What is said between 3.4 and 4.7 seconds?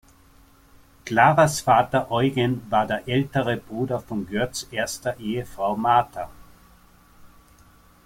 Bruder von Görtz'